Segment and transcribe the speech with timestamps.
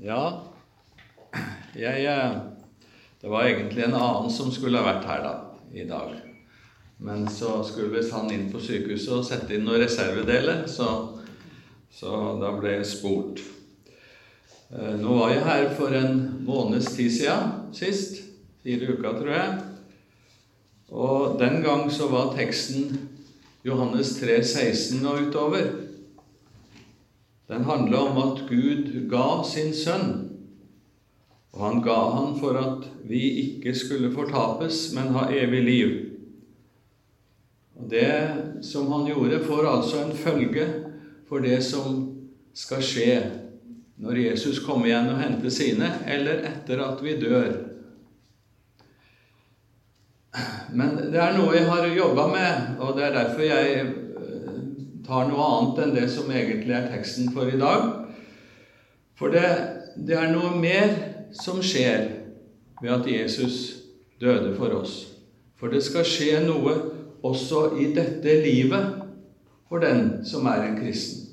[0.00, 0.46] Ja,
[1.76, 2.36] jeg eh,
[3.20, 5.32] Det var egentlig en annen som skulle ha vært her da,
[5.76, 6.14] i dag.
[7.04, 10.88] Men så skulle visst han inn på sykehuset og sette inn noen reservedeler, så,
[11.92, 13.42] så da ble jeg spurt.
[14.72, 18.22] Eh, nå var jeg her for en måneds tid siden sist.
[18.64, 19.60] Fire uker, tror jeg.
[20.96, 22.88] Og den gang så var teksten
[23.68, 25.89] Johannes 3, 16 og utover.
[27.50, 30.10] Den handler om at Gud ga sin sønn.
[31.50, 35.96] Og han ga han for at vi ikke skulle fortapes, men ha evig liv.
[37.74, 40.66] Og Det som han gjorde, får altså en følge
[41.28, 42.04] for det som
[42.54, 43.14] skal skje
[44.00, 47.50] når Jesus kommer igjen og henter sine, eller etter at vi dør.
[50.72, 53.90] Men det er noe jeg har jobba med, og det er derfor jeg
[55.06, 57.86] tar noe annet enn det som egentlig er teksten for i dag.
[59.18, 59.46] For det,
[59.96, 60.94] det er noe mer
[61.36, 62.08] som skjer
[62.80, 63.60] ved at Jesus
[64.20, 64.96] døde for oss.
[65.60, 66.76] For det skal skje noe
[67.26, 68.96] også i dette livet
[69.68, 71.26] for den som er en kristen.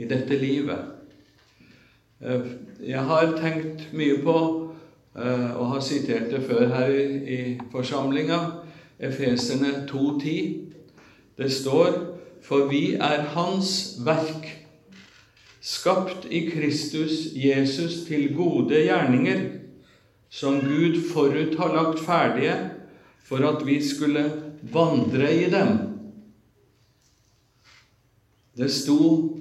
[0.00, 0.78] I dette livet.
[2.24, 2.46] Eh,
[2.80, 4.36] jeg har tenkt mye på,
[5.16, 6.88] eh, og har sitert det før her
[7.28, 8.38] i forsamlinga,
[9.00, 10.69] Efeserne 2.10.
[11.40, 11.94] Det står
[12.44, 14.46] For vi er Hans verk,
[15.60, 19.42] skapt i Kristus Jesus til gode gjerninger,
[20.32, 22.56] som Gud forut har lagt ferdige
[23.28, 24.24] for at vi skulle
[24.72, 25.76] vandre i dem.
[28.56, 29.36] Det sto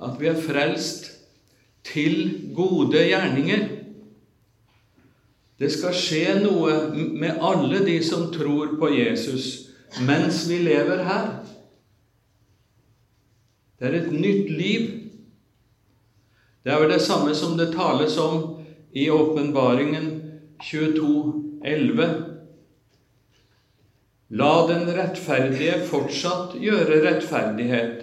[0.00, 1.12] at vi er frelst
[1.92, 3.68] til gode gjerninger.
[5.60, 9.67] Det skal skje noe med alle de som tror på Jesus
[10.04, 11.28] mens vi lever her.
[13.78, 14.86] Det er et nytt liv.
[16.64, 18.58] Det er vel det samme som det tales om
[18.92, 20.08] i åpenbaringen
[20.60, 21.12] 22,
[21.64, 22.08] 11.
[24.28, 28.02] La den rettferdige fortsatt gjøre rettferdighet,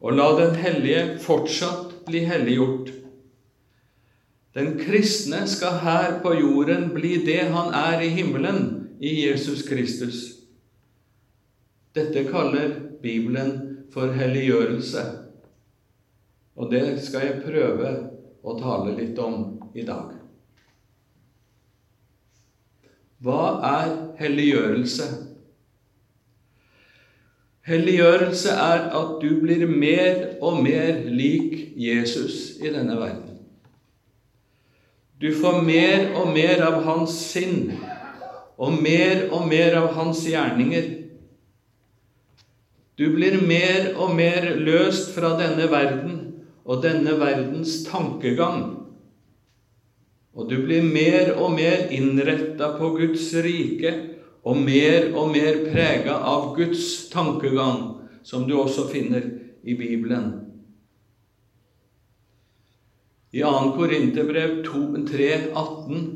[0.00, 2.92] og la den hellige fortsatt bli helliggjort.
[4.56, 8.62] Den kristne skal her på jorden bli det han er i himmelen
[9.00, 10.41] i Jesus Kristus.
[11.92, 15.02] Dette kaller Bibelen for helliggjørelse,
[16.56, 17.90] og det skal jeg prøve
[18.42, 19.42] å tale litt om
[19.76, 20.14] i dag.
[23.22, 25.10] Hva er helliggjørelse?
[27.68, 33.36] Helliggjørelse er at du blir mer og mer lik Jesus i denne verden.
[35.22, 37.76] Du får mer og mer av hans sinn
[38.58, 41.01] og mer og mer av hans gjerninger.
[43.02, 46.18] Du blir mer og mer løst fra denne verden
[46.62, 48.60] og denne verdens tankegang.
[50.38, 53.90] Og du blir mer og mer innretta på Guds rike
[54.46, 57.82] og mer og mer prega av Guds tankegang,
[58.22, 59.26] som du også finner
[59.66, 60.30] i Bibelen.
[63.34, 63.72] I 2.
[63.80, 66.06] Korinterbrev 3,18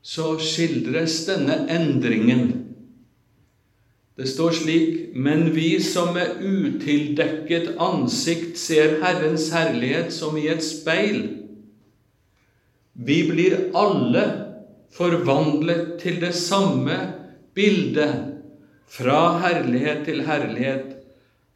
[0.00, 2.65] så skildres denne endringen
[4.16, 10.64] det står slik.: Men vi som med utildekket ansikt ser Herrens herlighet som i et
[10.64, 11.22] speil,
[12.96, 14.24] vi blir alle
[14.96, 16.96] forvandlet til det samme
[17.54, 18.32] bildet,
[18.86, 20.92] fra herlighet til herlighet,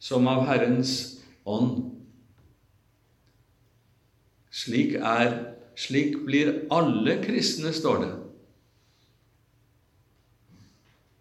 [0.01, 1.87] som av Herrens ånd.
[4.51, 5.37] Slik er,
[5.79, 8.11] slik blir alle kristne, står det.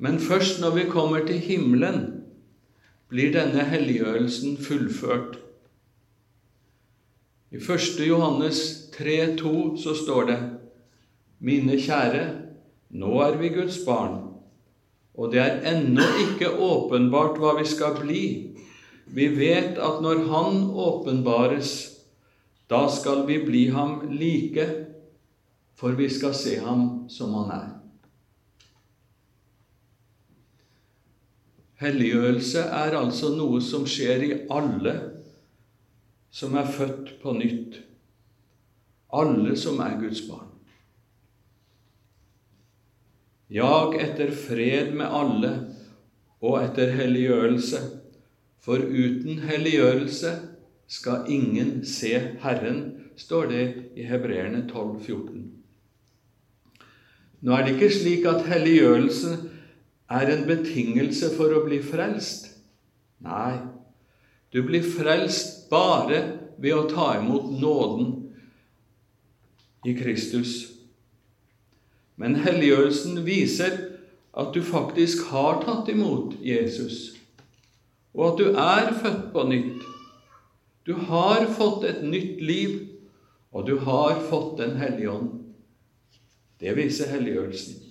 [0.01, 2.25] Men først når vi kommer til himmelen,
[3.11, 5.37] blir denne helliggjørelsen fullført.
[7.51, 7.99] I 1.
[8.07, 8.61] Johannes
[8.95, 10.39] 3,2 så står det:"
[11.41, 12.25] Mine kjære,
[12.91, 14.17] nå er vi Guds barn,
[15.15, 18.25] og det er ennå ikke åpenbart hva vi skal bli.
[19.07, 21.97] Vi vet at når Han åpenbares,
[22.71, 24.67] da skal vi bli ham like,
[25.75, 27.80] for vi skal se ham som han er.
[31.81, 34.95] Helliggjørelse er altså noe som skjer i alle
[36.31, 37.81] som er født på nytt.
[39.17, 40.51] Alle som er Guds barn.
[43.51, 45.51] Jag etter fred med alle
[46.41, 47.81] og etter helliggjørelse,
[48.63, 50.35] for uten helliggjørelse
[50.91, 52.13] skal ingen se
[52.45, 53.65] Herren, står det
[53.99, 55.49] i Hebreerne 12, 14.
[57.41, 59.49] Nå er det ikke slik at helliggjørelsen
[60.11, 62.49] er en betingelse for å bli frelst.
[63.23, 63.61] Nei,
[64.51, 66.23] du blir frelst bare
[66.61, 68.11] ved å ta imot nåden
[69.87, 70.73] i Kristus.
[72.21, 73.79] Men helliggjørelsen viser
[74.37, 77.15] at du faktisk har tatt imot Jesus,
[78.15, 79.87] og at du er født på nytt.
[80.87, 82.77] Du har fått et nytt liv,
[83.53, 85.31] og du har fått Den hellige ånd.
[86.61, 87.90] Det viser helliggjørelsen.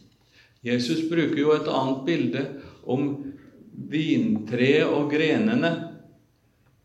[0.66, 2.44] Jesus bruker jo et annet bilde
[2.90, 3.12] om
[3.90, 5.72] vintreet og grenene.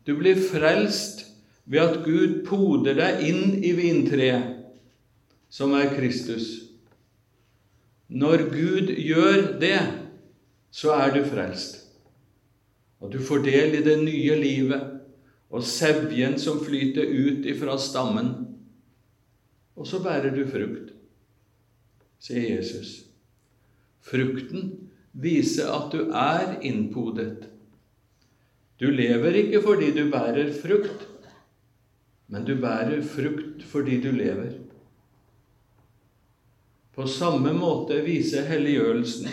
[0.06, 1.24] Du blir frelst
[1.64, 4.52] ved at Gud poder deg inn i vintreet,
[5.48, 6.70] som er Kristus.
[8.08, 9.80] Når Gud gjør det,
[10.74, 11.80] så er du frelst.
[13.00, 14.90] Og du får del i det nye livet
[15.54, 18.30] og sevjen som flyter ut ifra stammen.
[19.74, 20.94] Og så bærer du frukt
[22.24, 23.13] sier Jesus.
[24.04, 27.46] Frukten viser at du er innpodet.
[28.80, 31.06] Du lever ikke fordi du bærer frukt,
[32.28, 34.58] men du bærer frukt fordi du lever.
[36.94, 39.30] På samme måte viser helliggjørelsen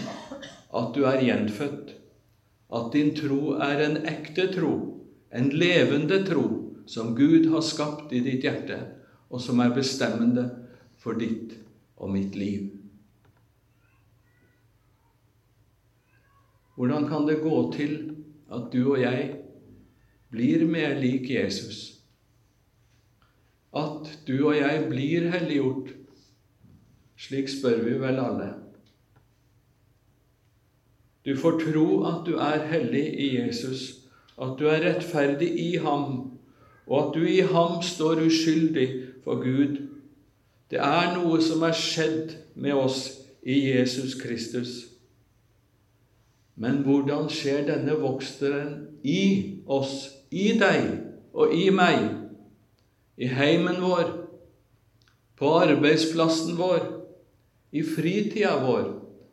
[0.73, 1.95] at du er gjenfødt,
[2.71, 4.73] at din tro er en ekte tro,
[5.35, 6.45] en levende tro,
[6.87, 8.79] som Gud har skapt i ditt hjerte,
[9.29, 10.47] og som er bestemmende
[10.99, 11.57] for ditt
[11.97, 12.80] og mitt liv.
[16.75, 18.15] Hvordan kan det gå til
[18.51, 19.37] at du og jeg
[20.31, 22.01] blir mer lik Jesus?
[23.75, 25.93] At du og jeg blir helliggjort?
[27.17, 28.49] Slik spør vi vel alle.
[31.25, 34.01] Du får tro at du er hellig i Jesus,
[34.41, 36.31] at du er rettferdig i ham,
[36.87, 38.87] og at du i ham står uskyldig
[39.23, 39.77] for Gud.
[40.71, 43.03] Det er noe som er skjedd med oss
[43.43, 44.90] i Jesus Kristus.
[46.59, 48.73] Men hvordan skjer denne voksteren
[49.07, 49.21] i
[49.65, 50.89] oss, i deg
[51.31, 52.09] og i meg,
[53.21, 54.11] i heimen vår,
[55.39, 56.83] på arbeidsplassen vår,
[57.71, 58.85] i fritida vår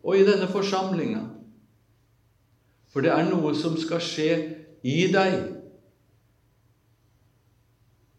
[0.04, 1.24] og i denne forsamlinga?
[2.88, 4.30] For det er noe som skal skje
[4.86, 5.36] i deg.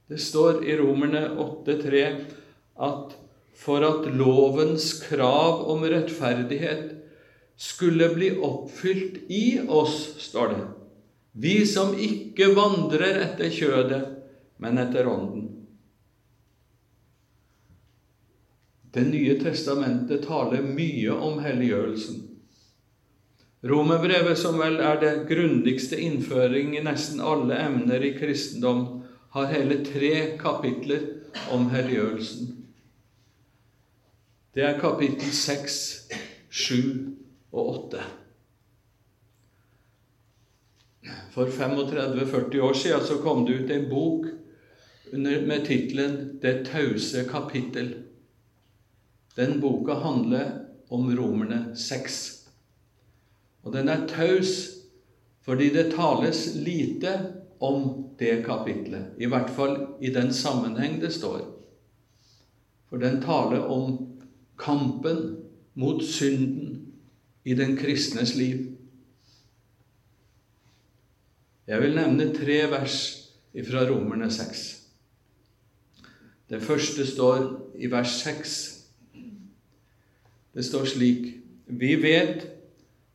[0.09, 2.03] Det står i Romerne 8,3
[2.79, 3.17] at
[3.59, 6.98] for at lovens krav om rettferdighet
[7.59, 10.67] skulle bli oppfylt i oss, står det.
[11.31, 13.99] Vi som ikke vandrer etter kjødet,
[14.63, 15.49] men etter Ånden.
[18.95, 22.23] Det nye testamentet taler mye om helliggjørelsen.
[23.67, 28.85] Romerbrevet, som vel er den grundigste innføring i nesten alle emner i kristendom,
[29.35, 31.09] har hele tre kapitler
[31.51, 32.55] om helliggjørelsen.
[34.55, 36.07] Det er kapittel seks,
[36.49, 37.18] sju
[37.51, 38.01] og 8.
[41.31, 44.25] For 35-40 år siden så kom det ut en bok
[45.13, 47.95] med tittelen 'Det tause kapittel'.
[49.35, 50.51] Den boka handler
[50.89, 52.49] om Romerne 6.
[53.63, 54.69] Og den er taus
[55.41, 59.05] fordi det tales lite om det kapitlet.
[59.17, 61.41] I hvert fall i den sammenheng det står.
[62.89, 64.07] For den taler om
[64.57, 65.37] kampen
[65.73, 66.88] mot synden
[67.49, 68.67] i den kristnes liv.
[71.69, 72.97] Jeg vil nevne tre vers
[73.65, 74.61] fra Romerne 6.
[76.49, 78.53] Det første står i vers 6.
[80.53, 81.27] Det står slik
[81.65, 82.45] Vi vet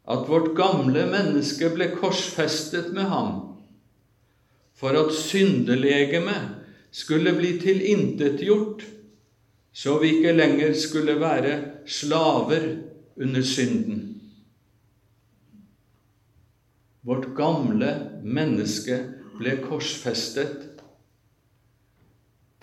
[0.07, 3.33] at vårt gamle menneske ble korsfestet med ham
[4.75, 6.51] for at syndelegemet
[6.95, 8.83] skulle bli tilintetgjort,
[9.73, 11.55] så vi ikke lenger skulle være
[11.87, 12.69] slaver
[13.17, 14.14] under synden.
[17.05, 17.91] Vårt gamle
[18.25, 18.97] menneske
[19.37, 20.71] ble korsfestet.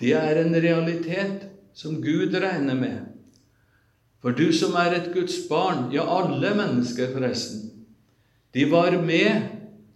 [0.02, 1.46] Det er en realitet
[1.78, 3.00] som Gud regner med.
[4.22, 7.70] For du som er et Guds barn, ja, alle mennesker forresten,
[8.54, 9.48] de var med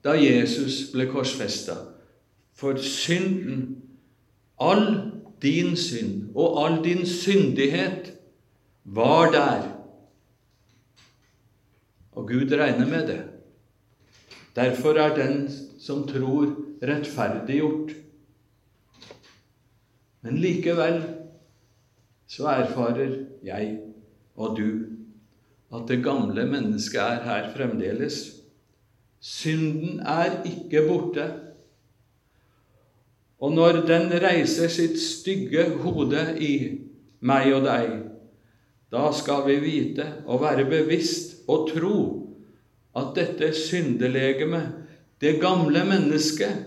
[0.05, 1.75] da Jesus ble korsfesta.
[2.55, 3.81] For synden,
[4.61, 5.11] all
[5.43, 8.13] din synd og all din syndighet,
[8.85, 9.71] var der.
[12.15, 13.21] Og Gud regner med det.
[14.55, 17.91] Derfor er den som tror, rettferdiggjort.
[20.21, 21.01] Men likevel
[22.27, 23.77] så erfarer jeg
[24.35, 24.69] og du
[25.75, 28.21] at det gamle mennesket er her fremdeles.
[29.19, 31.25] Synden er ikke borte.
[33.39, 36.53] Og når den reiser sitt stygge hode i
[37.19, 37.95] meg og deg,
[38.93, 42.24] da skal vi vite og være bevisst og tro
[42.95, 44.71] at dette syndelegemet,
[45.21, 46.63] det gamle mennesket,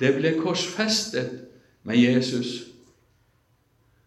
[0.00, 1.44] det ble korsfestet
[1.86, 2.64] med Jesus.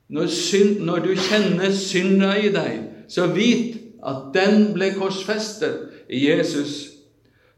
[0.07, 6.27] Når, synd, når du kjenner synda i deg, så vit at den ble korsfestet i
[6.29, 6.93] Jesus.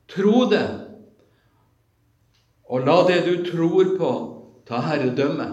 [0.09, 0.65] Tro det,
[2.69, 4.11] og la det du tror på,
[4.65, 5.47] ta herredømme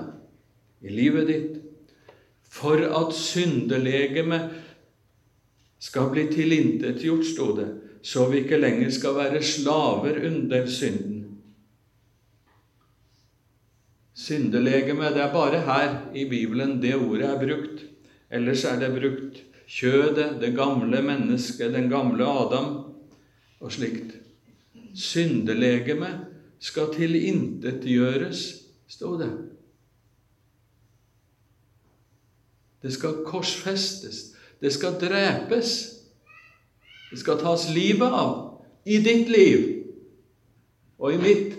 [0.84, 1.52] i livet ditt,
[2.48, 4.52] for at syndelegemet
[5.80, 7.68] skal bli tilintetgjort, sto det,
[8.06, 11.24] så vi ikke lenger skal være slaver under synden.
[14.14, 17.82] Syndelegeme, det er bare her i Bibelen det ordet er brukt.
[18.30, 22.70] Ellers er det brukt kjødet, det gamle mennesket, den gamle Adam
[23.60, 24.14] og slikt.
[24.94, 26.12] Syndelegeme
[26.62, 28.46] skal tilintetgjøres,
[28.88, 29.32] sto det.
[32.82, 34.22] Det skal korsfestes.
[34.62, 35.95] Det skal drepes.
[37.10, 38.32] Det skal tas livet av
[38.86, 39.62] i ditt liv
[40.98, 41.54] og i mitt.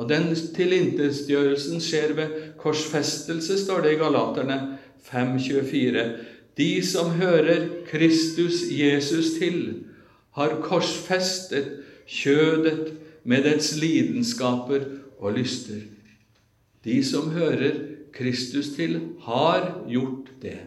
[0.00, 4.56] Og den tilintetgjørelsen skjer ved korsfestelse, står det i Galaterne
[5.10, 6.06] 5,24.
[6.56, 9.60] De som hører Kristus Jesus til,
[10.38, 12.94] har korsfestet kjødet
[13.28, 14.86] med dets lidenskaper
[15.18, 15.82] og lyster.
[16.84, 17.76] De som hører
[18.12, 20.58] Kristus til, har gjort det.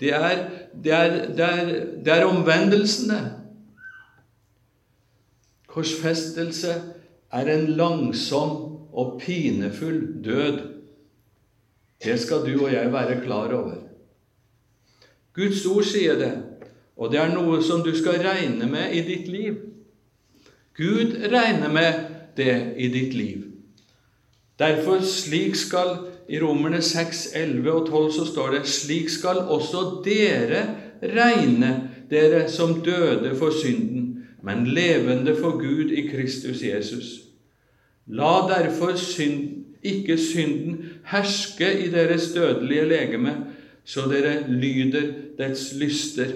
[0.00, 0.48] Det er,
[0.84, 1.68] det er, det er,
[2.04, 3.20] det er omvendelsene.
[5.66, 6.74] Korsfestelse
[7.32, 8.50] er en langsom
[8.92, 10.58] og pinefull død.
[12.04, 13.74] Det skal du og jeg være klar over.
[15.36, 16.32] Guds ord sier det,
[16.96, 19.58] og det er noe som du skal regne med i ditt liv.
[20.76, 21.92] Gud regner med
[22.36, 23.44] det i ditt liv.
[24.58, 25.96] Derfor slik skal
[26.28, 30.62] i Romerne 6, 11 og 12 så står det slik skal også dere
[31.02, 37.12] regne dere som døde for synden, men levende for Gud i Kristus Jesus.
[38.06, 43.36] La derfor synd, ikke synden herske i deres dødelige legeme,
[43.84, 46.32] så dere lyder dets lyster.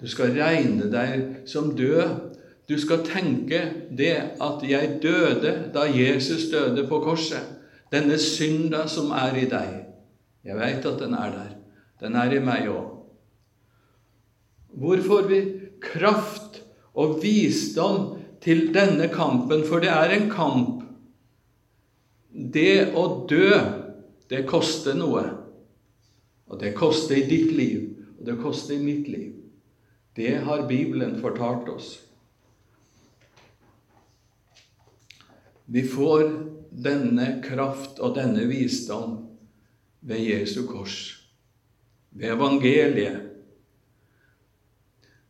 [0.00, 2.31] Du skal regne deg som død.
[2.68, 7.58] Du skal tenke det at 'jeg døde da Jesus døde på korset'.
[7.92, 9.84] Denne synda som er i deg.
[10.44, 11.50] Jeg veit at den er der.
[12.00, 12.88] Den er i meg òg.
[14.72, 15.40] Hvor får vi
[15.80, 16.62] kraft
[16.94, 19.64] og visdom til denne kampen?
[19.64, 20.82] For det er en kamp.
[22.32, 23.60] Det å dø,
[24.30, 25.24] det koster noe.
[26.48, 29.32] Og det koster i ditt liv, og det koster i mitt liv.
[30.16, 32.11] Det har Bibelen fortalt oss.
[35.66, 36.24] Vi får
[36.72, 39.18] denne kraft og denne visdom
[40.02, 40.96] ved Jesu kors,
[42.10, 43.20] ved evangeliet.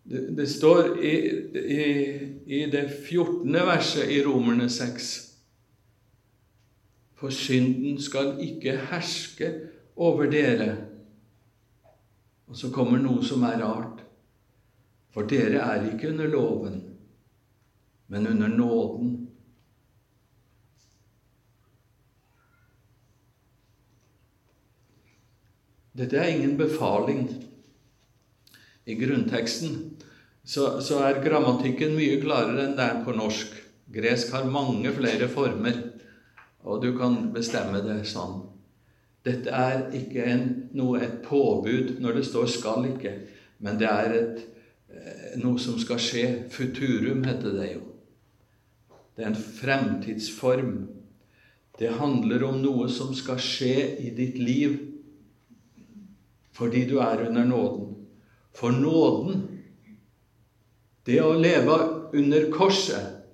[0.02, 1.14] Det, det står i,
[1.58, 1.84] i,
[2.46, 3.52] i, det 14.
[3.52, 5.10] verset i Romerne 6
[7.14, 9.52] For synden skal ikke herske
[9.96, 10.72] over dere.
[12.50, 14.02] Og så kommer noe som er rart.
[15.14, 16.80] For dere er ikke under loven,
[18.08, 19.12] men under nåden.
[26.02, 27.28] Dette er ingen befaling.
[28.84, 29.76] I grunnteksten
[30.42, 33.54] så, så, er grammatikken mye klarere enn det er på norsk.
[33.92, 35.78] Gresk har mange flere former,
[36.66, 38.40] og du kan bestemme det sånn.
[39.22, 43.18] Dette er ikke en, noe, et påbud når det står 'skal ikke',
[43.62, 44.40] men det er et
[44.92, 46.24] Eh, noe som skal skje.
[46.52, 47.82] Futurum heter det jo.
[49.16, 50.74] Det er en fremtidsform.
[51.78, 54.76] Det handler om noe som skal skje i ditt liv
[56.52, 57.94] fordi du er under nåden.
[58.54, 59.48] For nåden,
[61.06, 61.78] det å leve
[62.12, 63.24] under korset,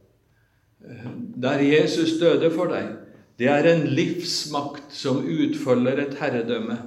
[0.84, 2.94] eh, der Jesus døde for deg,
[3.38, 6.78] det er en livsmakt som utfølger et herredømme.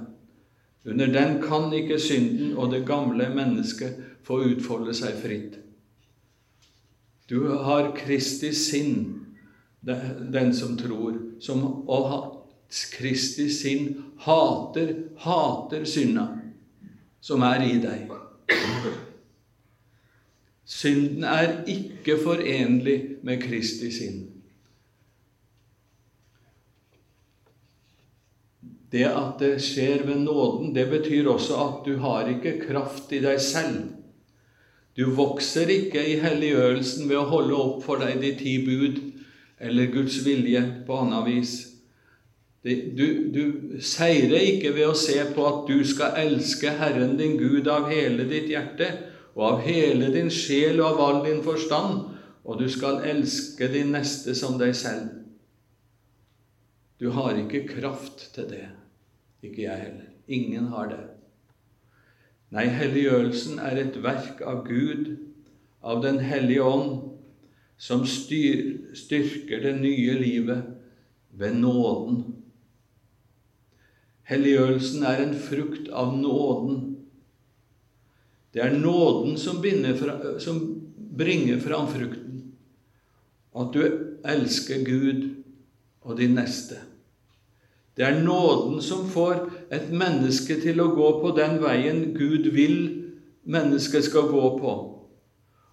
[0.86, 5.60] Under den kan ikke synden og det gamle mennesket få utfolde seg fritt.
[7.30, 8.96] Du har Kristi sinn,
[9.82, 12.41] den som tror, som og
[12.72, 13.90] Kristi sinn
[14.24, 16.28] hater, hater synda
[17.22, 18.12] som er i deg.
[20.72, 22.98] Synden er ikke forenlig
[23.28, 24.22] med Kristi sinn.
[28.92, 33.22] Det at det skjer ved nåden, det betyr også at du har ikke kraft i
[33.24, 34.02] deg selv
[34.96, 39.00] du vokser ikke i helliggjørelsen ved å holde opp for deg de ti bud
[39.62, 41.54] eller Guds vilje på annet vis.
[42.62, 43.44] Du, du
[43.82, 48.28] seirer ikke ved å se på at du skal elske Herren din Gud av hele
[48.30, 48.92] ditt hjerte
[49.34, 52.04] og av hele din sjel og av all din forstand,
[52.46, 55.10] og du skal elske din neste som deg selv.
[57.02, 58.68] Du har ikke kraft til det.
[59.42, 60.10] Ikke jeg heller.
[60.28, 61.02] Ingen har det.
[62.54, 65.16] Nei, helliggjørelsen er et verk av Gud,
[65.82, 67.00] av Den hellige ånd,
[67.82, 70.68] som styr, styrker det nye livet
[71.34, 72.41] ved nåden.
[74.30, 76.80] Helliggjørelsen er en frukt av nåden.
[78.54, 79.64] Det er nåden som,
[80.00, 80.62] fra, som
[80.96, 82.54] bringer fram frukten.
[83.56, 83.82] At du
[84.24, 85.30] elsker Gud
[86.02, 86.80] og din neste.
[87.96, 92.78] Det er nåden som får et menneske til å gå på den veien Gud vil
[93.44, 94.76] mennesket skal gå på.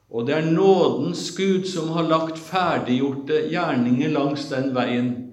[0.09, 5.28] Og det er nådens Gud som har lagt ferdiggjorte gjerninger langs den veien.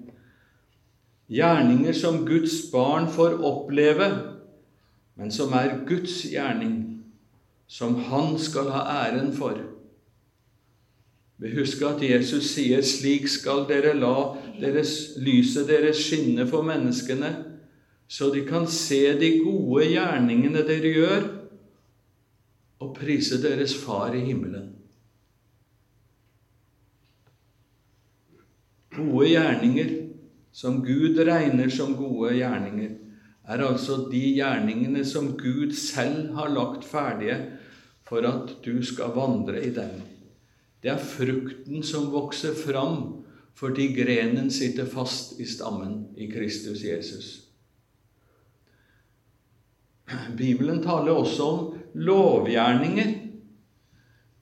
[1.26, 4.10] Gjerninger som Guds barn får oppleve,
[5.18, 6.76] men som er Guds gjerning
[7.66, 9.58] som han skal ha æren for.
[11.36, 17.44] Vi husker at Jesus sier, 'Slik skal dere la deres, lyset deres skinne for menneskene',
[18.08, 21.28] så de kan se de gode gjerningene dere gjør,
[22.80, 24.72] og prise deres Far i himmelen.
[28.96, 30.05] Gode gjerninger,
[30.56, 32.94] som Gud regner som gode gjerninger,
[33.46, 37.36] er altså de gjerningene som Gud selv har lagt ferdige
[38.08, 39.98] for at du skal vandre i dem.
[40.80, 43.02] Det er frukten som vokser fram
[43.56, 47.28] fordi grenen sitter fast i stammen i Kristus Jesus.
[50.36, 51.60] Bibelen taler også om
[52.00, 53.12] lovgjerninger.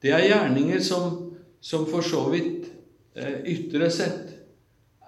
[0.02, 1.18] Det er gjerninger som,
[1.59, 2.71] som for så vidt
[3.18, 4.33] eh, ytre sett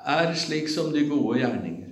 [0.07, 1.91] er slik som de gode gjerninger.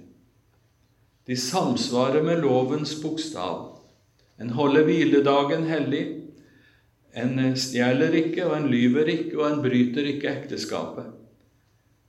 [1.26, 3.80] De samsvarer med lovens bokstav.
[4.40, 6.04] En holder hviledagen hellig.
[7.14, 11.12] En stjeler ikke, og en lyver ikke, og en bryter ikke ekteskapet.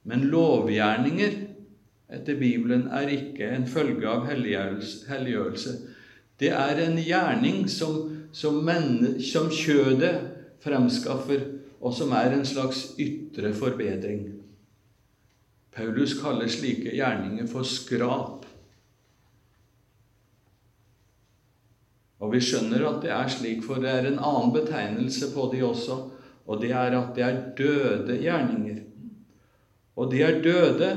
[0.06, 1.38] Men lovgjerninger
[2.14, 5.76] etter Bibelen er ikke en følge av helliggjørelse.
[6.38, 8.60] Det er en gjerning som, som,
[9.24, 10.16] som kjødet
[10.66, 11.46] fremskaffer,
[11.82, 14.45] og som er en slags ytre forbedring.
[15.76, 18.46] Paulus kaller slike gjerninger for skrap.
[22.24, 25.62] Og vi skjønner at det er slik, for det er en annen betegnelse på de
[25.68, 25.98] også,
[26.46, 28.80] og det er at det er døde gjerninger.
[29.96, 30.90] Og de er døde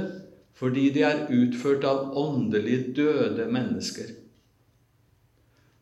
[0.58, 4.08] fordi de er utført av åndelig døde mennesker.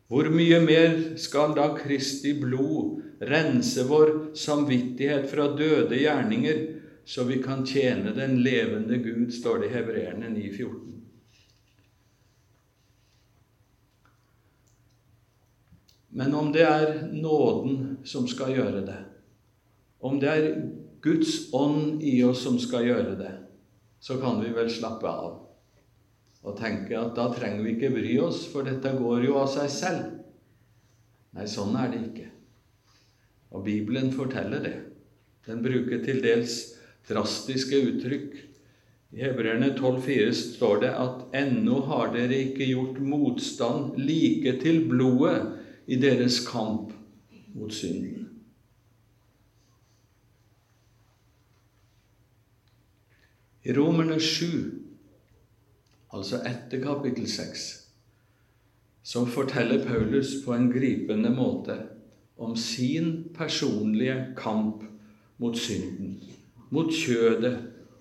[0.07, 6.61] Hvor mye mer skal da Kristi blod rense vår samvittighet fra døde gjerninger,
[7.07, 10.73] så vi kan tjene den levende Gud, står det i Hebreerne 9,14.
[16.19, 18.97] Men om det er nåden som skal gjøre det,
[20.03, 20.49] om det er
[21.01, 23.33] Guds ånd i oss som skal gjøre det,
[24.03, 25.37] så kan vi vel slappe av
[26.43, 29.71] og tenke at da trenger vi ikke bry oss, for dette går jo av seg
[29.71, 30.11] selv.
[31.39, 32.27] Nei, sånn er det ikke.
[33.55, 34.75] Og Bibelen forteller det.
[35.47, 36.76] Den bruker til dels
[37.09, 38.35] drastiske uttrykk.
[39.11, 45.53] I Hebreerne 12,4 står det at ennå har dere ikke gjort motstand like til blodet
[45.87, 46.91] i deres kamp
[47.55, 48.27] mot synden.
[53.67, 54.45] I Romerne 7,
[56.13, 57.65] altså etter kapittel 6,
[59.03, 61.75] så forteller Paulus på en gripende måte
[62.37, 64.83] om sin personlige kamp
[65.37, 66.21] mot synden,
[66.69, 67.55] mot kjødet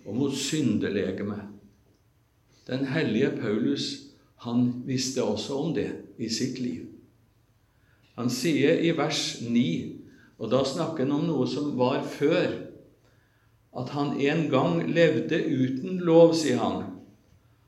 [0.07, 1.43] og mot syndelegemet.
[2.67, 3.87] Den hellige Paulus,
[4.43, 6.87] han visste også om det i sitt liv.
[8.17, 9.67] Han sier i vers 9,
[10.41, 12.49] og da snakker han om noe som var før,
[13.77, 16.85] at han en gang levde uten lov, sier han.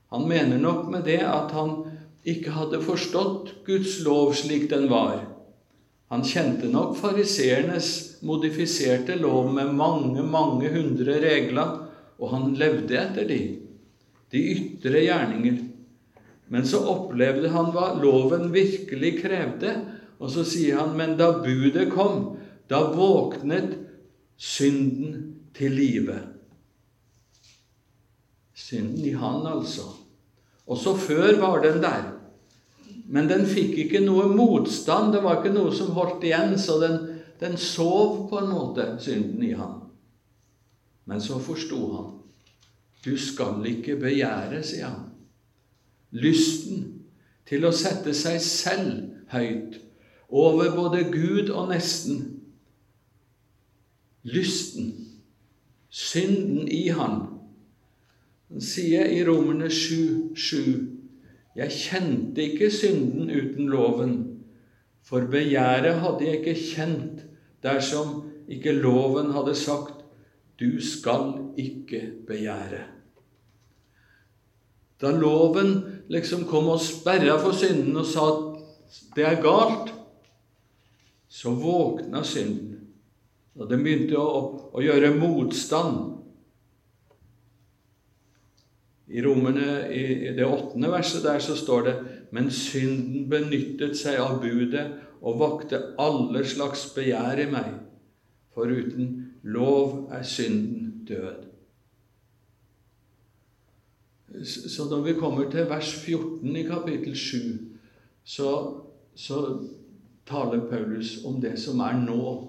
[0.09, 1.83] Han mener nok med det at han
[2.29, 5.28] ikke hadde forstått Guds lov slik den var.
[6.09, 7.89] Han kjente nok fariseernes
[8.25, 11.75] modifiserte lov med mange, mange hundre regler,
[12.19, 13.41] og han levde etter de,
[14.33, 15.59] de ytre gjerninger.
[16.49, 19.75] Men så opplevde han hva loven virkelig krevde,
[20.19, 22.39] og så sier han, men da budet kom,
[22.73, 23.77] da våknet
[24.41, 26.17] synden til live.
[28.57, 29.91] Synden i han, altså.
[30.69, 32.18] Også før var den der.
[33.09, 35.15] Men den fikk ikke noe motstand.
[35.15, 36.99] Det var ikke noe som holdt igjen, så den,
[37.41, 39.79] den sov på en måte, synden i ham.
[41.09, 42.11] Men så forsto han.
[43.05, 45.07] Du skal ikke begjære, sier han.
[46.13, 46.85] Lysten
[47.49, 49.79] til å sette seg selv høyt
[50.29, 52.21] over både Gud og nesten.
[54.29, 54.93] Lysten,
[55.89, 57.23] synden i han.
[58.53, 60.98] Han sier i Romerne 7, 7,
[61.59, 64.13] Jeg kjente ikke synden uten loven,
[65.03, 67.25] for begjæret hadde jeg ikke kjent
[67.65, 70.05] dersom ikke loven hadde sagt
[70.59, 72.85] du skal ikke begjære.
[74.99, 75.77] Da loven
[76.11, 79.93] liksom kom og sperra for synden og sa at det er galt,
[81.29, 82.79] så våkna synden.
[83.59, 86.18] Og den begynte å, å gjøre motstand.
[89.09, 91.95] I Romerne, i det åttende verset der, så står det
[92.33, 94.85] Men synden benyttet seg av budet
[95.25, 97.71] og vakte alle slags begjær i meg.
[98.53, 101.47] For uten lov er synden død.
[104.45, 107.39] Så når vi kommer til vers 14 i kapittel 7,
[108.25, 108.51] så,
[109.15, 109.41] så
[110.29, 112.45] taler Paulus om det som er nå,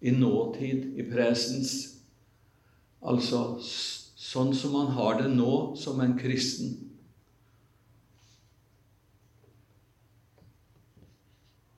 [0.00, 2.00] i nåtid, i presens.
[3.02, 3.58] Altså
[4.36, 6.76] sånn som han har det nå som en kristen.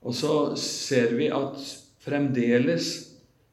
[0.03, 1.59] Og så ser vi at
[2.01, 2.91] fremdeles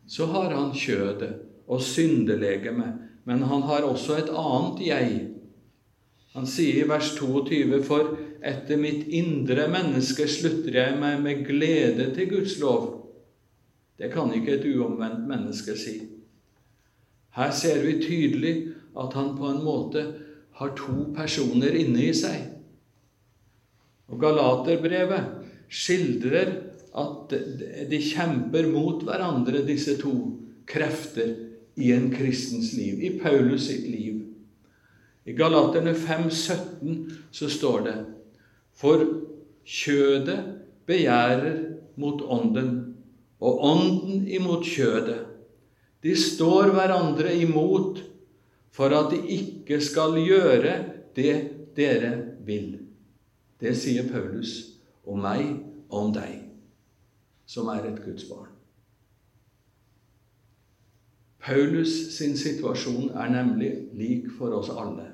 [0.07, 1.33] så har han kjødet
[1.67, 5.17] og syndelegemet, men han har også et annet jeg.
[6.37, 8.15] Han sier i vers 22.: For
[8.47, 12.93] etter mitt indre menneske slutter jeg meg med glede til Guds lov.
[13.99, 15.97] Det kan ikke et uomvendt menneske si.
[17.37, 18.55] Her ser vi tydelig
[18.97, 20.05] at han på en måte
[20.57, 22.47] har to personer inne i seg.
[24.09, 26.53] Og Galaterbrevet skildrer
[26.97, 27.35] at
[27.91, 30.15] de kjemper mot hverandre, disse to
[30.69, 31.35] krefter,
[31.77, 34.23] i en kristens liv, i Paulus sitt liv.
[35.29, 37.97] I Galaterne 5, 17 så står det
[38.81, 39.03] For
[39.61, 40.39] kjødet
[40.89, 41.59] begjærer
[42.01, 42.71] mot ånden,
[43.45, 45.19] og ånden imot kjødet.
[46.01, 48.01] De står hverandre imot
[48.77, 50.75] for at de ikke skal gjøre
[51.17, 51.37] det
[51.77, 52.13] dere
[52.45, 52.75] vil.
[53.61, 54.53] Det sier Paulus
[55.09, 55.47] om meg
[55.89, 56.43] og om deg,
[57.49, 58.53] som er et Guds barn.
[61.47, 65.13] Paulus sin situasjon er nemlig lik for oss alle.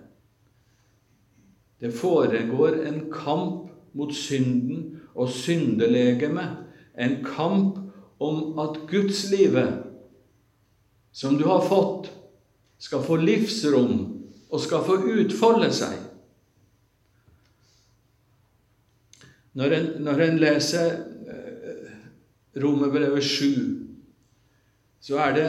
[1.83, 6.57] Det foregår en kamp mot synden og syndelegemet,
[6.98, 7.79] en kamp
[8.22, 9.83] om at Gudslivet,
[11.12, 12.09] som du har fått,
[12.83, 13.99] skal få livsrom
[14.51, 15.95] og skal få utfolde seg.
[19.59, 20.95] Når en, når en leser
[21.29, 21.97] eh,
[22.62, 23.47] Romerbrevet 7,
[25.03, 25.49] så er det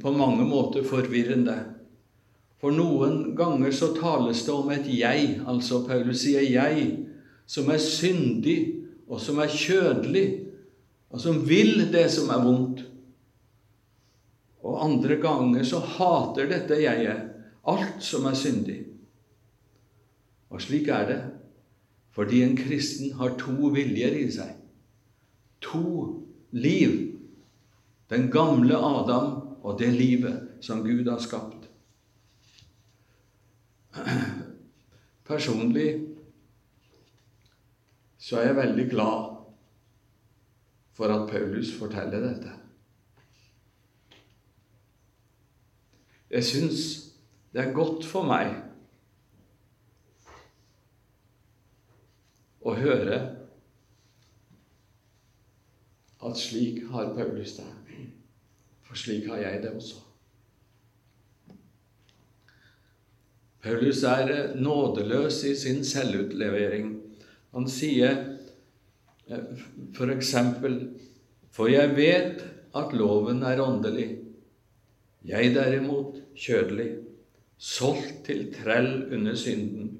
[0.00, 1.56] på mange måter forvirrende.
[2.60, 7.06] For noen ganger så tales det om et jeg, altså Paulus sier 'jeg',
[7.46, 8.58] som er syndig,
[9.08, 10.44] og som er kjødelig,
[11.10, 12.84] og som vil det som er vondt.
[14.60, 17.28] Og andre ganger så hater dette jeget
[17.70, 18.78] alt som er syndig.
[20.50, 21.20] Og slik er det
[22.10, 24.56] fordi en kristen har to viljer i seg.
[25.62, 25.84] To
[26.50, 26.96] liv.
[28.10, 29.28] Den gamle Adam
[29.62, 31.68] og det livet som Gud har skapt.
[35.30, 35.88] Personlig
[38.20, 39.30] så er jeg veldig glad
[40.98, 42.59] for at Paulus forteller dette.
[46.30, 46.82] Jeg syns
[47.52, 48.52] det er godt for meg
[52.62, 53.18] å høre
[56.20, 57.66] at slik har Paulus det.
[58.86, 59.98] For slik har jeg det også.
[63.60, 66.94] Paulus er nådeløs i sin selvutlevering.
[67.52, 68.22] Han sier
[69.30, 69.66] f.eks.:
[69.96, 70.80] for eksempel
[71.50, 72.42] For jeg vet
[72.78, 74.29] at loven er åndelig,
[75.24, 76.90] jeg derimot kjødelig,
[77.60, 79.90] solgt til trell under synden.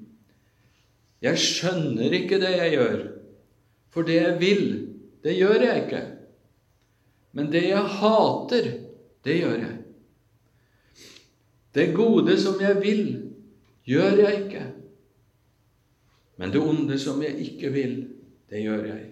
[1.21, 3.03] Jeg skjønner ikke det jeg gjør,
[3.93, 4.65] for det jeg vil,
[5.23, 6.01] det gjør jeg ikke.
[7.31, 8.71] Men det jeg hater,
[9.25, 9.77] det gjør jeg.
[11.75, 13.05] Det gode som jeg vil,
[13.87, 14.65] gjør jeg ikke.
[16.37, 17.95] Men det onde som jeg ikke vil,
[18.49, 19.05] det gjør jeg.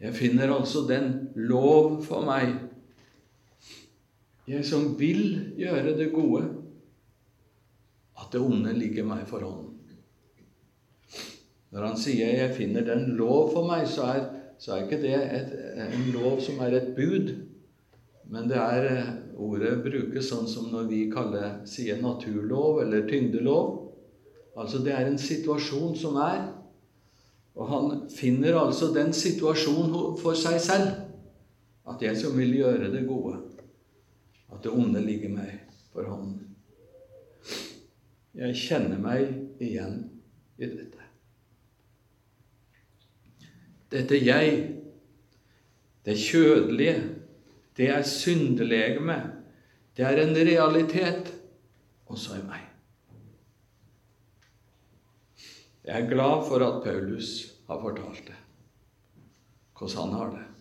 [0.00, 2.56] Jeg finner altså den lov for meg
[4.48, 6.42] jeg som vil gjøre det gode,
[8.18, 9.68] at det onde ligger meg for hånden.
[11.72, 14.26] Når han sier 'jeg finner den lov for meg', så er,
[14.58, 15.52] så er ikke det et,
[15.94, 17.32] en lov som er et bud.
[18.28, 23.92] Men det er eh, ordet brukes sånn som når vi kaller, sier naturlov eller tyngdelov.
[24.56, 26.52] Altså det er en situasjon som er.
[27.56, 30.90] Og han finner altså den situasjonen for seg selv
[31.88, 33.36] at jeg som vil gjøre det gode,
[34.52, 35.60] at det onde ligger meg
[35.92, 36.48] for hånden.
[38.32, 39.98] Jeg kjenner meg igjen
[40.56, 41.08] i dette.
[43.92, 44.54] Dette jeg,
[46.06, 46.96] det kjødelige,
[47.76, 49.18] det er syndelegeme.
[49.96, 51.28] Det er en realitet
[52.08, 52.68] også i meg.
[55.84, 57.34] Jeg er glad for at Paulus
[57.68, 58.38] har fortalt det,
[59.76, 60.51] hvordan han har det.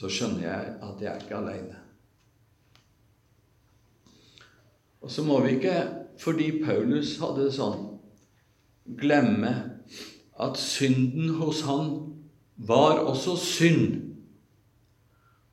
[0.00, 1.76] Så skjønner jeg at jeg er ikke aleine.
[5.04, 5.76] Og så må vi ikke,
[6.20, 7.82] fordi Paulus hadde det sånn,
[9.00, 9.52] glemme
[10.40, 11.92] at synden hos han
[12.56, 13.98] var også synd.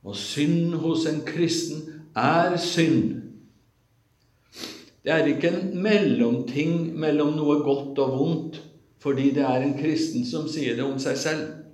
[0.07, 1.83] Og synd hos en kristen
[2.15, 3.17] er synd.
[5.03, 8.63] Det er ikke en mellomting mellom noe godt og vondt
[9.03, 11.66] fordi det er en kristen som sier det om seg selv.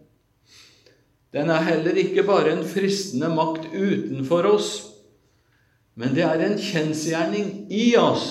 [1.33, 4.71] Den er heller ikke bare en fristende makt utenfor oss,
[5.97, 8.27] men det er en kjensgjerning i oss.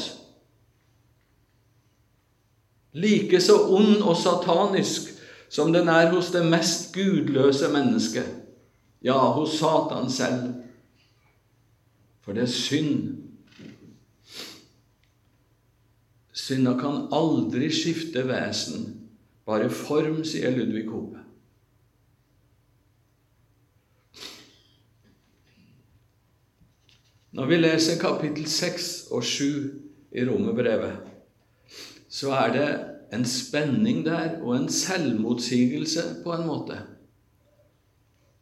[2.93, 5.11] Like så ond og satanisk
[5.53, 8.29] som den er hos det mest gudløse mennesket,
[9.05, 10.55] ja, hos Satan selv.
[12.23, 13.19] For det er synd
[16.33, 18.87] Synda kan aldri skifte vesen,
[19.47, 21.22] bare form, sier Ludvig Hope.
[27.33, 29.45] Når vi leser kapittel 6 og 7
[30.13, 30.93] i Romerbrevet,
[32.09, 32.69] så er det
[33.19, 36.77] en spenning der og en selvmotsigelse på en måte.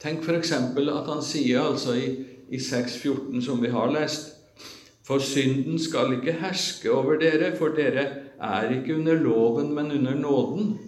[0.01, 0.53] Tenk f.eks.
[0.53, 2.09] at han sier altså i,
[2.51, 4.37] i 6.14, som vi har lest
[5.11, 8.05] for synden skal ikke herske over dere, for dere
[8.39, 10.79] er ikke under loven, men under nåden.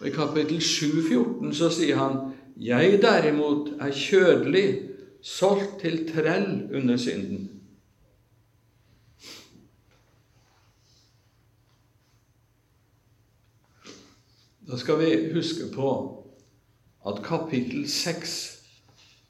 [0.00, 2.20] Og I kapittel 7,14 så sier han
[2.60, 4.93] jeg derimot er kjødelig,
[5.24, 7.48] solgt til trell under synden.
[14.64, 15.90] Da skal vi huske på
[17.08, 18.36] at kapittel 6,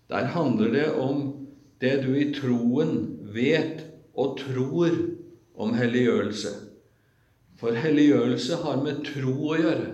[0.08, 1.46] der handler det om
[1.80, 2.94] det du i troen
[3.34, 3.82] vet
[4.14, 4.94] og tror
[5.54, 6.54] om helliggjørelse.
[7.58, 9.90] For helliggjørelse har med tro å gjøre.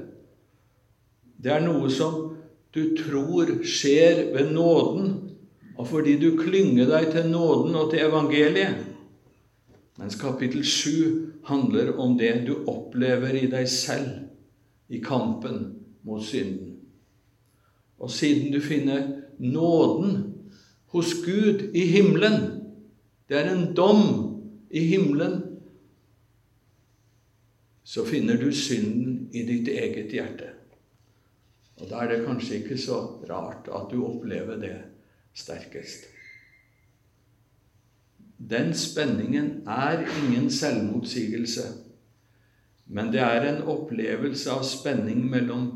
[1.41, 2.21] Det er noe som
[2.75, 5.30] du tror skjer ved nåden,
[5.81, 8.83] og fordi du klynger deg til nåden og til evangeliet.
[9.97, 15.63] Mens kapittel 7 handler om det du opplever i deg selv i kampen
[16.05, 16.77] mot synden.
[17.97, 19.07] Og siden du finner
[19.39, 20.21] nåden
[20.93, 22.61] hos Gud i himmelen
[23.31, 24.07] det er en dom
[24.71, 25.37] i himmelen.
[27.85, 30.49] Så finner du synden i ditt eget hjerte.
[31.79, 32.99] Og da er det kanskje ikke så
[33.31, 34.75] rart at du opplever det
[35.41, 36.07] sterkest.
[38.51, 41.67] Den spenningen er ingen selvmotsigelse,
[42.87, 45.69] men det er en opplevelse av spenning mellom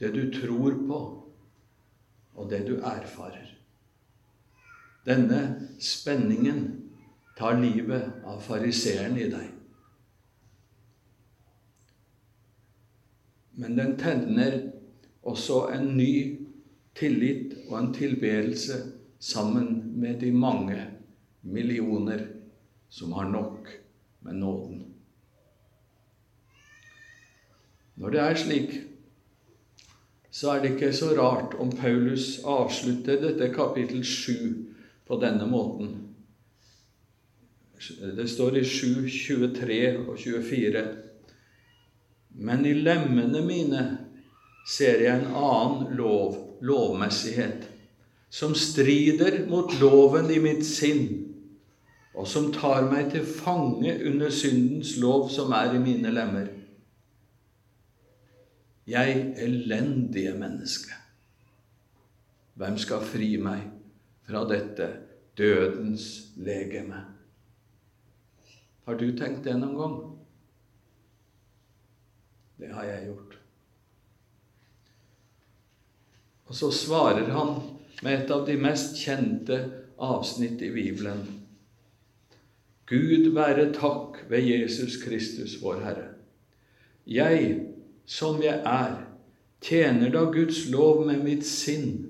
[0.00, 0.98] det du tror på,
[2.34, 3.54] og det du erfarer.
[5.06, 5.40] Denne
[5.80, 6.66] spenningen
[7.38, 9.46] tar livet av fariseeren i deg.
[13.58, 14.58] Men den tenner
[15.22, 16.12] også en ny
[16.98, 18.80] tillit og en tilbedelse
[19.20, 20.78] sammen med de mange
[21.42, 22.26] millioner
[22.88, 23.68] som har nok
[24.20, 24.84] med nåden.
[27.94, 28.74] Når det er slik,
[30.30, 34.32] så er det ikke så rart om Paulus avslutter dette kapittel 7
[35.08, 35.96] på denne måten.
[38.16, 40.84] Det står i 7, 23 og 24.
[42.38, 43.82] Men i lemmene mine
[44.68, 47.68] ser jeg en annen lov, lovmessighet,
[48.30, 51.06] som strider mot loven i mitt sinn,
[52.18, 56.48] og som tar meg til fange under syndens lov som er i mine lemmer.
[58.88, 60.96] Jeg elendige menneske.
[62.58, 63.68] Hvem skal fri meg
[64.26, 64.88] fra dette
[65.38, 67.04] dødens legeme.
[68.88, 69.98] Har du tenkt det noen gang?
[72.58, 73.37] Det har jeg gjort.
[76.48, 77.56] Og så svarer han
[78.02, 79.58] med et av de mest kjente
[79.98, 81.24] avsnitt i Bibelen.
[82.88, 86.06] Gud være takk ved Jesus Kristus, vår Herre.
[87.06, 87.58] Jeg,
[88.08, 88.94] som jeg er,
[89.60, 92.08] tjener da Guds lov med mitt sinn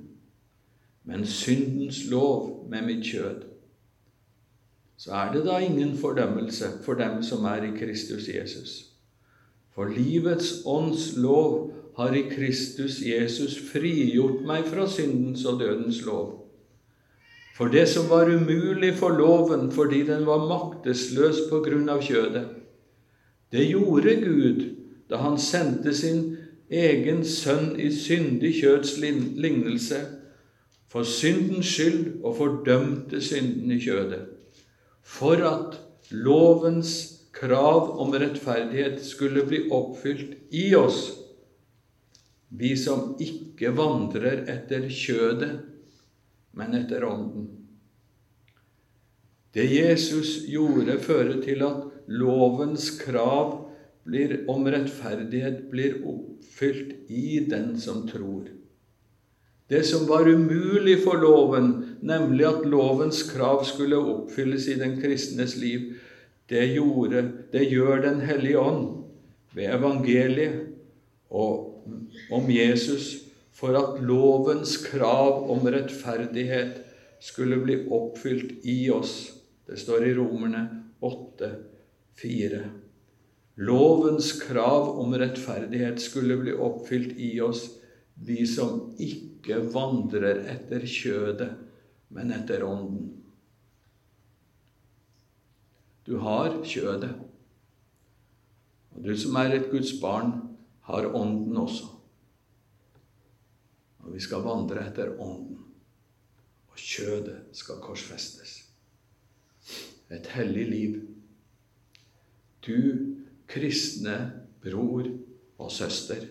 [1.09, 3.45] men syndens lov med mitt kjød,
[4.97, 8.75] så er det da ingen fordømmelse for dem som er i Kristus Jesus.
[9.73, 16.29] For livets ånds lov har i Kristus Jesus frigjort meg fra syndens og dødens lov.
[17.59, 22.45] For det som var umulig for loven fordi den var maktesløs på grunn av kjødet,
[23.51, 24.63] det gjorde Gud
[25.11, 26.37] da han sendte sin
[26.71, 30.01] egen sønn i syndig kjøds lignelse
[30.93, 34.23] for syndens skyld og fordømte synden i kjødet,
[35.03, 35.79] for at
[36.15, 36.93] lovens
[37.35, 41.09] krav om rettferdighet skulle bli oppfylt i oss,
[42.49, 45.53] vi som ikke vandrer etter kjødet,
[46.57, 47.49] men etter Ånden.
[49.53, 53.55] Det Jesus gjorde, fører til at lovens krav
[54.09, 58.49] blir, om rettferdighet blir oppfylt i den som tror.
[59.69, 65.59] Det som var umulig for loven, nemlig at lovens krav skulle oppfylles i den kristnes
[65.61, 65.91] liv,
[66.49, 69.05] det, gjorde, det gjør Den hellige ånd
[69.53, 70.78] ved evangeliet
[71.29, 71.85] og
[72.33, 73.15] om Jesus
[73.59, 76.79] for at lovens krav om rettferdighet
[77.21, 79.33] skulle bli oppfylt i oss.
[79.67, 80.63] Det står i Romerne
[81.05, 81.51] 8,
[82.23, 82.63] 4.
[83.59, 87.67] Lovens krav om rettferdighet skulle bli oppfylt i oss,
[88.15, 91.51] vi som ikke vandrer etter kjødet,
[92.15, 93.11] men etter Ånden.
[96.07, 97.11] Du har kjødet.
[98.95, 100.48] Og du som er et Guds barn,
[100.89, 101.89] har Ånden også.
[103.99, 105.59] Og vi skal vandre etter Ånden.
[106.73, 108.55] Og kjødet skal korsfestes.
[110.09, 110.97] Et hellig liv.
[112.65, 112.79] Du
[113.53, 114.17] kristne
[114.65, 115.11] bror
[115.61, 116.25] og søster.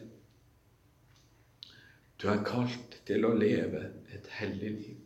[2.17, 5.00] Du er kalt til å leve et hellig liv.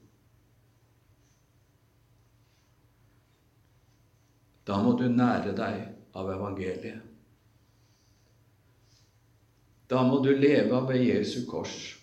[4.63, 7.10] Da må du nære deg av evangeliet.
[9.91, 11.97] Da må du leve ved Jesu kors.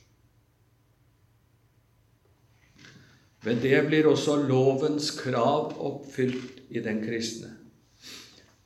[3.45, 7.55] Ved det blir også lovens krav oppfylt i den kristne.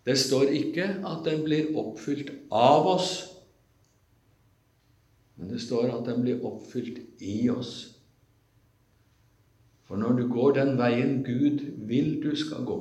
[0.06, 3.10] Det står ikke at den blir oppfylt av oss,
[5.36, 7.92] men det står at den blir oppfylt i oss.
[9.86, 12.78] For når du går den veien Gud vil du skal gå,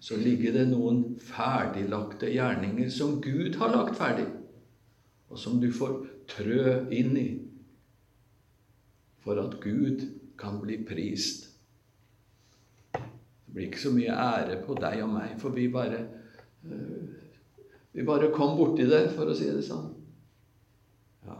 [0.00, 4.26] så ligger det noen ferdiglagte gjerninger som Gud har lagt ferdig,
[5.32, 5.96] og som du får
[6.28, 7.28] trø inn i
[9.22, 10.04] for at Gud
[10.38, 11.48] kan bli prist.
[12.92, 16.04] Det blir ikke så mye ære på deg og meg, for vi bare
[16.66, 17.10] uh,
[17.92, 19.90] Vi bare kom borti det, for å si det sånn.
[21.28, 21.34] Ja.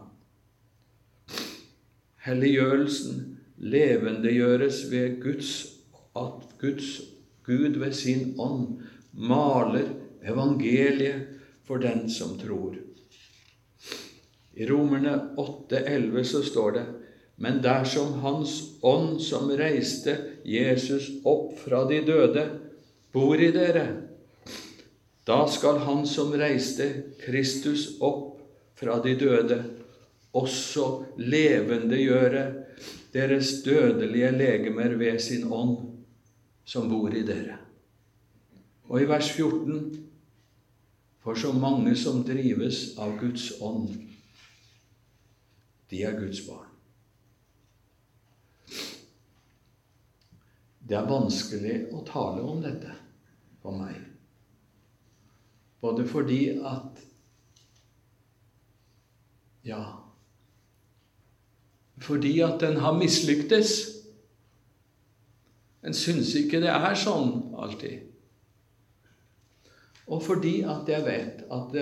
[2.27, 3.23] Helliggjørelsen
[3.73, 5.55] levendegjøres ved Guds,
[6.13, 6.91] at Guds
[7.49, 8.83] Gud ved sin ånd
[9.17, 9.89] maler
[10.21, 12.77] evangeliet for den som tror.
[14.55, 16.85] I Romerne 8,11 så står det
[17.43, 20.17] men dersom Hans ånd som reiste
[20.47, 22.45] Jesus opp fra de døde,
[23.13, 23.87] bor i dere,
[25.27, 26.87] da skal Han som reiste
[27.23, 28.41] Kristus opp
[28.79, 29.59] fra de døde,
[30.33, 30.87] også
[31.19, 32.45] levendegjøre
[33.13, 35.77] deres dødelige legemer ved sin ånd,
[36.65, 37.59] som bor i dere.
[38.89, 40.12] Og i vers 14.:
[41.23, 43.93] For så mange som drives av Guds ånd,
[45.91, 46.69] de er Guds barn.
[50.83, 52.91] Det er vanskelig å tale om dette
[53.63, 54.01] for meg.
[55.83, 57.03] Både fordi at
[59.63, 59.83] Ja
[62.03, 63.77] Fordi at den har mislyktes.
[65.87, 68.12] En syns ikke det er sånn alltid.
[70.13, 71.77] Og fordi at jeg vet at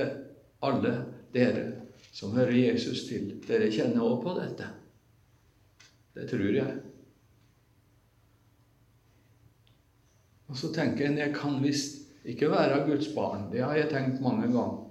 [0.62, 0.92] alle
[1.34, 1.64] dere
[2.12, 4.68] som hører Jesus til, dere kjenner også på dette.
[6.14, 6.76] Det tror jeg.
[10.50, 13.48] Og så tenker en jeg kan visst ikke være Guds barn.
[13.52, 14.86] Det har jeg tenkt mange ganger.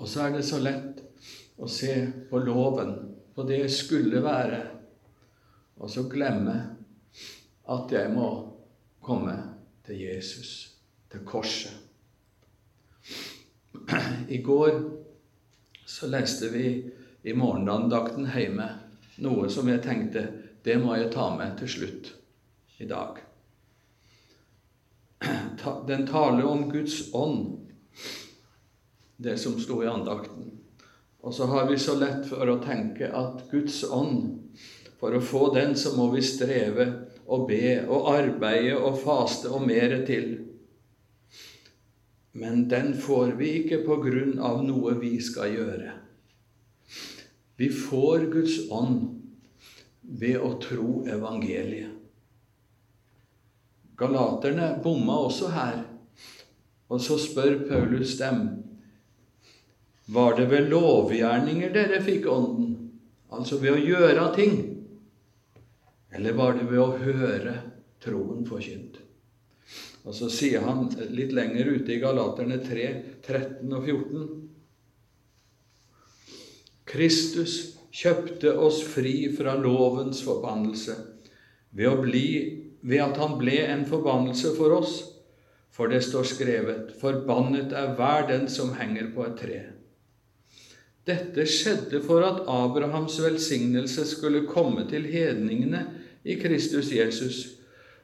[0.00, 1.02] Og så er det så lett
[1.60, 1.92] å se
[2.30, 2.94] på loven,
[3.34, 4.60] på det jeg skulle være,
[5.76, 6.54] og så glemme
[7.68, 8.28] at jeg må
[9.04, 9.34] komme
[9.90, 10.70] til Jesus,
[11.10, 11.72] til korset.
[14.28, 14.76] I går
[15.86, 16.66] så leste vi
[17.26, 18.68] i morgenandakten hjemme
[19.24, 20.22] noe som jeg tenkte
[20.62, 22.12] det må jeg ta med til slutt
[22.78, 23.18] i dag.
[25.90, 27.66] Den taler om Guds ånd,
[29.16, 30.52] det som sto i andakten.
[31.20, 34.36] Og så har vi så lett for å tenke at Guds ånd
[35.00, 36.84] For å få den så må vi streve
[37.30, 40.38] og be og arbeide og faste og mere til.
[42.32, 45.94] men den får vi ikke på grunn av noe vi skal gjøre.
[47.58, 49.00] Vi får Guds ånd
[50.00, 51.90] ved å tro evangeliet.
[53.98, 55.82] Galaterne bomma også her.
[56.90, 58.46] Og så spør Paulus dem
[60.10, 62.70] var det ved lovgjerninger dere fikk Ånden,
[63.30, 64.56] altså ved å gjøre ting,
[66.20, 67.52] eller var det ved å høre
[68.04, 68.98] troen forkynt?
[70.04, 72.88] Og så sier han litt lenger ute i Galaterne 3,
[73.24, 74.26] 13 og 14
[76.90, 77.54] Kristus
[77.94, 80.98] kjøpte oss fri fra lovens forbannelse
[81.70, 82.26] ved, bli,
[82.84, 84.98] ved at han ble en forbannelse for oss.
[85.72, 89.62] For det står skrevet:" Forbannet er hver den som henger på et tre.
[91.08, 95.86] Dette skjedde for at Abrahams velsignelse skulle komme til hedningene
[96.24, 97.46] i Kristus Jesus,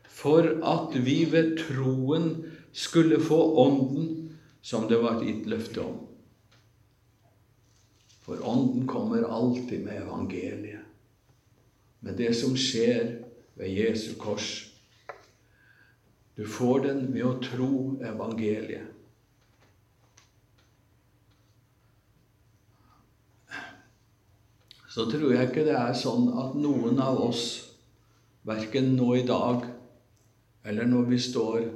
[0.08, 2.30] for at vi ved troen
[2.72, 5.98] skulle få Ånden som det var gitt løfte om.
[8.26, 10.82] For Ånden kommer alltid med evangeliet,
[12.00, 13.20] med det som skjer
[13.54, 14.72] ved Jesu kors.
[16.36, 17.70] Du får den ved å tro
[18.02, 18.92] evangeliet.
[24.90, 27.65] Så tror jeg ikke det er sånn at noen av oss,
[28.46, 29.66] verken nå i dag
[30.66, 31.66] eller når vi står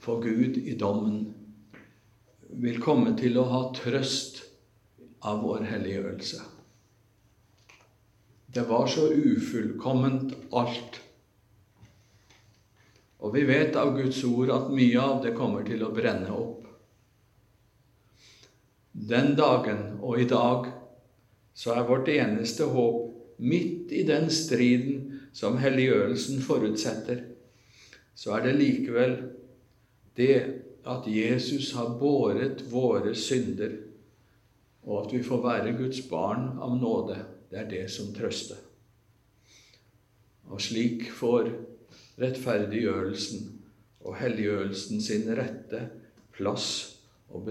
[0.00, 1.26] for Gud i dommen,
[2.48, 4.40] vil komme til å ha trøst
[5.28, 6.40] av vår helliggjørelse.
[8.48, 11.00] Det var så ufullkomment alt.
[13.18, 16.64] Og vi vet av Guds ord at mye av det kommer til å brenne opp.
[18.92, 20.70] Den dagen og i dag
[21.58, 23.04] så er vårt eneste håp,
[23.38, 27.24] midt i den striden som helliggjørelsen forutsetter,
[28.18, 29.18] så er det likevel
[30.18, 30.38] det
[30.88, 33.76] at Jesus har båret våre synder
[34.88, 37.18] og at vi får være Guds barn av nåde,
[37.50, 38.56] det er det som trøster.
[40.48, 41.50] Og slik får
[42.18, 43.50] rettferdiggjørelsen
[44.08, 45.82] og helliggjørelsen sin rette
[46.32, 46.70] plass
[47.28, 47.44] og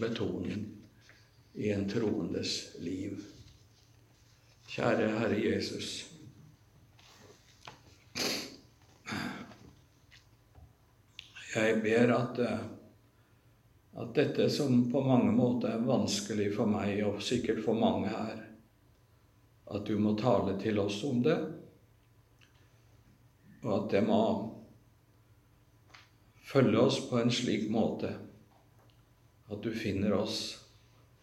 [0.00, 0.64] betoning
[1.60, 3.20] i en troendes liv.
[4.72, 6.07] Kjære Herre Jesus.
[11.58, 12.66] Jeg ber at eh,
[13.98, 18.44] at dette som på mange måter er vanskelig for meg, og sikkert for mange her,
[19.74, 21.38] at du må tale til oss om det,
[23.64, 24.20] og at det må
[26.46, 28.14] følge oss på en slik måte
[29.48, 30.40] at du finner oss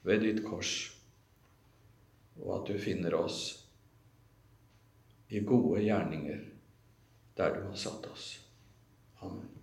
[0.04, 0.76] ved ditt kors,
[2.44, 3.44] og at du finner oss
[5.32, 6.44] i gode gjerninger
[7.40, 8.34] der du har satt oss.
[9.24, 9.55] Amen.